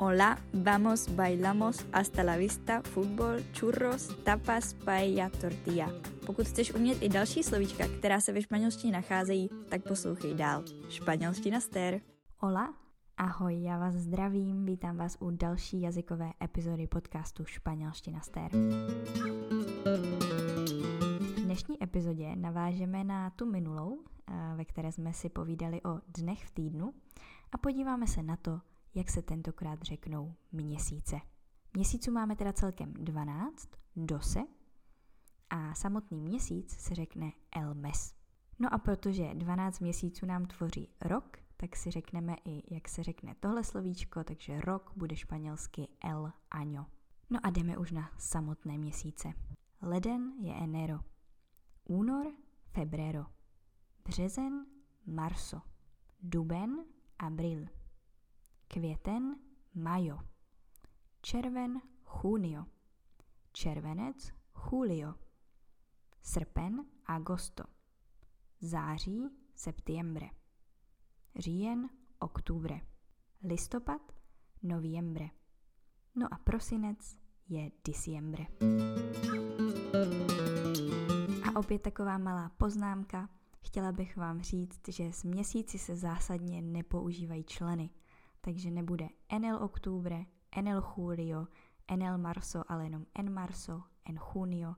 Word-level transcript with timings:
Hola, 0.00 0.38
vamos, 0.52 1.16
bailamos, 1.16 1.84
hasta 1.92 2.22
la 2.22 2.36
vista, 2.36 2.82
fútbol, 2.82 3.42
churros, 3.52 4.16
tapas, 4.24 4.74
paella, 4.74 5.28
tortilla. 5.28 5.90
Pokud 6.26 6.46
chceš 6.46 6.74
umět 6.74 7.02
i 7.02 7.08
další 7.08 7.42
slovíčka, 7.42 7.84
která 7.98 8.20
se 8.20 8.32
ve 8.32 8.42
španělštině 8.42 8.92
nacházejí, 8.92 9.50
tak 9.68 9.82
poslouchej 9.88 10.34
dál. 10.34 10.64
Španělština 10.88 11.60
stér. 11.60 12.00
Hola, 12.36 12.74
ahoj, 13.16 13.62
já 13.62 13.78
vás 13.78 13.94
zdravím, 13.94 14.64
vítám 14.64 14.96
vás 14.96 15.16
u 15.20 15.30
další 15.30 15.80
jazykové 15.80 16.32
epizody 16.42 16.86
podcastu 16.86 17.44
Španělština 17.44 18.20
stér. 18.20 18.50
V 21.20 21.40
dnešní 21.44 21.82
epizodě 21.82 22.36
navážeme 22.36 23.04
na 23.04 23.30
tu 23.30 23.46
minulou, 23.46 24.00
eh, 24.30 24.52
ve 24.56 24.64
které 24.64 24.92
jsme 24.92 25.12
si 25.12 25.28
povídali 25.28 25.82
o 25.82 26.00
dnech 26.18 26.44
v 26.44 26.50
týdnu 26.50 26.94
a 27.52 27.58
podíváme 27.58 28.06
se 28.06 28.22
na 28.22 28.36
to, 28.36 28.60
jak 28.98 29.10
se 29.10 29.22
tentokrát 29.22 29.82
řeknou 29.82 30.34
měsíce. 30.52 31.20
Měsíců 31.74 32.12
máme 32.12 32.36
teda 32.36 32.52
celkem 32.52 32.94
12, 32.94 33.68
dose, 33.96 34.40
a 35.50 35.74
samotný 35.74 36.20
měsíc 36.20 36.70
se 36.70 36.94
řekne 36.94 37.32
el 37.52 37.74
mes. 37.74 38.14
No 38.58 38.74
a 38.74 38.78
protože 38.78 39.34
12 39.34 39.80
měsíců 39.80 40.26
nám 40.26 40.46
tvoří 40.46 40.88
rok, 41.00 41.36
tak 41.56 41.76
si 41.76 41.90
řekneme 41.90 42.36
i, 42.44 42.74
jak 42.74 42.88
se 42.88 43.02
řekne 43.02 43.34
tohle 43.40 43.64
slovíčko, 43.64 44.24
takže 44.24 44.60
rok 44.60 44.92
bude 44.96 45.16
španělsky 45.16 45.88
el 46.04 46.32
año. 46.50 46.86
No 47.30 47.38
a 47.42 47.50
jdeme 47.50 47.78
už 47.78 47.92
na 47.92 48.10
samotné 48.18 48.78
měsíce. 48.78 49.32
Leden 49.82 50.32
je 50.40 50.54
enero, 50.54 50.98
únor 51.84 52.26
febrero, 52.72 53.26
březen 54.04 54.66
marso, 55.06 55.60
duben 56.22 56.84
abril, 57.18 57.66
květen 58.68 59.36
majo, 59.74 60.18
červen 61.22 61.80
junio, 62.24 62.64
červenec 63.52 64.32
julio, 64.70 65.14
srpen 66.22 66.86
agosto, 67.06 67.64
září 68.60 69.28
septiembre, 69.54 70.26
říjen 71.36 71.88
oktubre, 72.18 72.80
listopad 73.42 74.12
noviembre, 74.62 75.30
no 76.14 76.34
a 76.34 76.38
prosinec 76.38 77.18
je 77.48 77.70
diciembre. 77.84 78.46
A 81.44 81.58
opět 81.58 81.82
taková 81.82 82.18
malá 82.18 82.48
poznámka. 82.48 83.28
Chtěla 83.60 83.92
bych 83.92 84.16
vám 84.16 84.42
říct, 84.42 84.88
že 84.88 85.12
z 85.12 85.24
měsíci 85.24 85.78
se 85.78 85.96
zásadně 85.96 86.62
nepoužívají 86.62 87.44
členy– 87.44 87.90
takže 88.40 88.70
nebude 88.70 89.08
enel 89.28 89.62
oktubre, 89.62 90.26
enel 90.56 90.82
julio, 90.82 91.46
enel 91.88 92.18
marso, 92.18 92.62
ale 92.72 92.84
jenom 92.84 93.06
en 93.14 93.32
marso, 93.32 93.82
en 94.04 94.16
junio, 94.16 94.76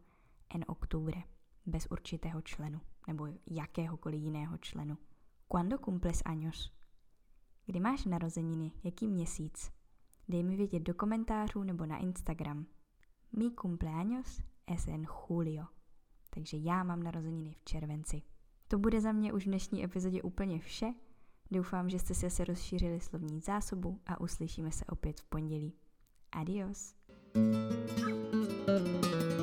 en 0.55 0.65
oktubre, 0.69 1.23
bez 1.67 1.87
určitého 1.91 2.43
členu, 2.43 2.81
nebo 3.07 3.27
jakéhokoliv 3.47 4.23
jiného 4.23 4.59
členu. 4.59 4.99
Cuando 5.49 5.79
cumples 5.79 6.23
años? 6.23 6.73
Kdy 7.67 7.81
máš 7.81 8.05
narozeniny, 8.05 8.73
jaký 8.85 9.07
měsíc? 9.07 9.73
Dej 10.29 10.43
mi 10.43 10.57
vědět 10.57 10.83
do 10.83 10.95
komentářů 10.95 11.63
nebo 11.63 11.87
na 11.87 11.99
Instagram. 11.99 12.67
Mi 13.33 13.51
cumpleaños 13.51 14.43
es 14.67 14.89
en 14.89 15.07
julio. 15.29 15.65
Takže 16.31 16.57
já 16.57 16.85
mám 16.85 17.03
narozeniny 17.03 17.53
v 17.53 17.65
červenci. 17.65 18.23
To 18.69 18.79
bude 18.79 19.01
za 19.01 19.13
mě 19.13 19.33
už 19.33 19.45
v 19.45 19.49
dnešní 19.49 19.85
epizodě 19.85 20.23
úplně 20.23 20.59
vše. 20.59 20.95
Doufám, 21.51 21.89
že 21.91 21.99
jste 21.99 22.15
si 22.15 22.27
asi 22.27 22.45
rozšířili 22.45 23.01
slovní 23.01 23.41
zásobu 23.41 24.01
a 24.07 24.21
uslyšíme 24.21 24.73
se 24.73 24.85
opět 24.85 25.21
v 25.21 25.25
pondělí. 25.25 25.73
Adios. 26.33 26.95
thank 27.33 29.05
you 29.05 29.40